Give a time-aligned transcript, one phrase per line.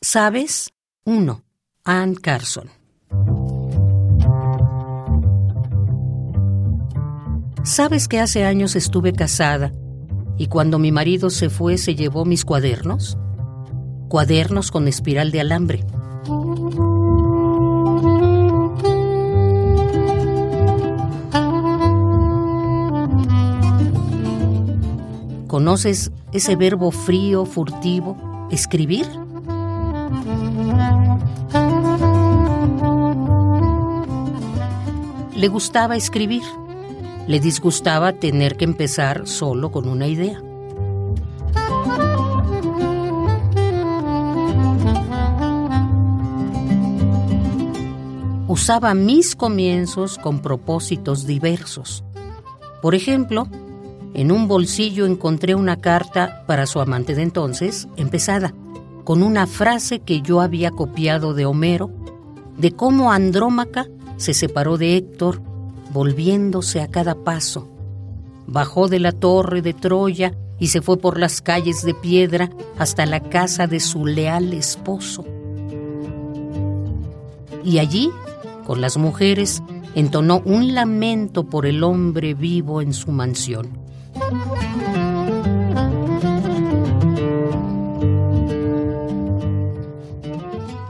[0.00, 0.70] ¿Sabes?
[1.06, 1.42] 1.
[1.84, 2.70] Ann Carson.
[7.64, 9.72] ¿Sabes que hace años estuve casada
[10.36, 13.18] y cuando mi marido se fue se llevó mis cuadernos?
[14.08, 15.84] Cuadernos con espiral de alambre.
[25.48, 29.27] ¿Conoces ese verbo frío, furtivo, escribir?
[35.38, 36.42] Le gustaba escribir.
[37.28, 40.42] Le disgustaba tener que empezar solo con una idea.
[48.48, 52.02] Usaba mis comienzos con propósitos diversos.
[52.82, 53.46] Por ejemplo,
[54.14, 58.54] en un bolsillo encontré una carta para su amante de entonces, empezada,
[59.08, 61.90] con una frase que yo había copiado de Homero,
[62.58, 63.86] de cómo Andrómaca
[64.18, 65.40] se separó de Héctor,
[65.94, 67.70] volviéndose a cada paso.
[68.46, 73.06] Bajó de la torre de Troya y se fue por las calles de piedra hasta
[73.06, 75.24] la casa de su leal esposo.
[77.64, 78.10] Y allí,
[78.66, 79.62] con las mujeres,
[79.94, 83.70] entonó un lamento por el hombre vivo en su mansión.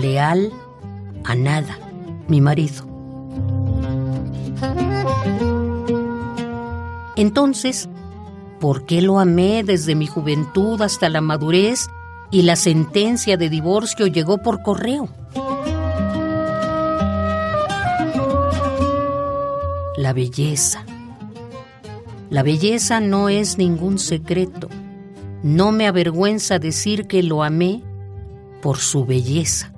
[0.00, 0.50] Leal
[1.24, 1.78] a nada,
[2.26, 2.86] mi marido.
[7.16, 7.88] Entonces,
[8.60, 11.88] ¿por qué lo amé desde mi juventud hasta la madurez
[12.30, 15.08] y la sentencia de divorcio llegó por correo?
[19.98, 20.86] La belleza.
[22.30, 24.68] La belleza no es ningún secreto.
[25.42, 27.82] No me avergüenza decir que lo amé
[28.62, 29.74] por su belleza.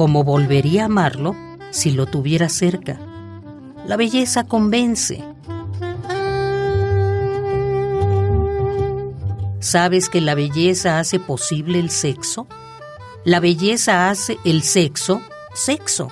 [0.00, 1.36] Como volvería a amarlo
[1.68, 2.98] si lo tuviera cerca.
[3.86, 5.22] La belleza convence.
[9.58, 12.46] ¿Sabes que la belleza hace posible el sexo?
[13.26, 15.20] La belleza hace el sexo
[15.52, 16.08] sexo.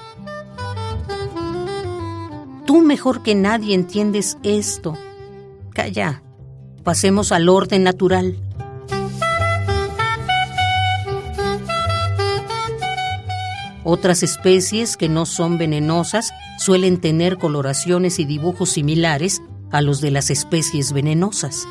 [2.67, 4.99] Tú mejor que nadie entiendes esto.
[5.73, 6.23] Calla,
[6.85, 8.37] pasemos al orden natural.
[13.91, 19.41] Otras especies que no son venenosas suelen tener coloraciones y dibujos similares
[19.71, 21.66] a los de las especies venenosas.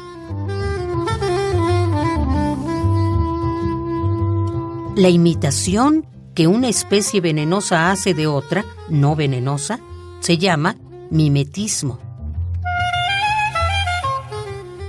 [4.95, 9.79] La imitación que una especie venenosa hace de otra no venenosa
[10.19, 10.75] se llama
[11.11, 11.99] mimetismo.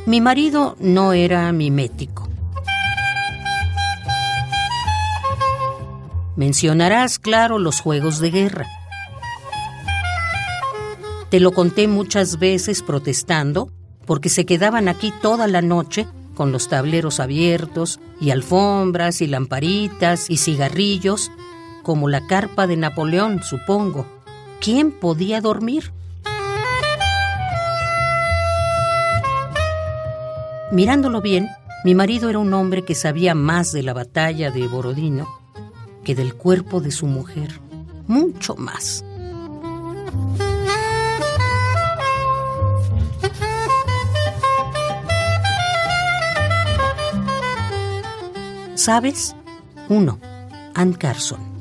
[0.06, 2.27] Mi marido no era mimético.
[6.38, 8.69] Mencionarás, claro, los juegos de guerra.
[11.31, 13.72] Te lo conté muchas veces protestando
[14.06, 16.06] porque se quedaban aquí toda la noche
[16.37, 21.32] con los tableros abiertos y alfombras y lamparitas y cigarrillos,
[21.82, 24.06] como la carpa de Napoleón, supongo.
[24.60, 25.93] ¿Quién podía dormir?
[30.70, 31.49] Mirándolo bien,
[31.82, 35.38] mi marido era un hombre que sabía más de la batalla de Borodino
[36.04, 37.60] que del cuerpo de su mujer,
[38.06, 39.04] mucho más.
[48.75, 49.34] ¿Sabes?
[49.88, 50.19] 1.
[50.75, 51.57] Ann Carson.